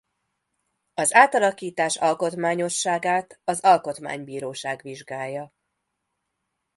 [0.93, 5.53] Az átalakítás alkotmányosságát az Alkotmánybíróság vizsgálja.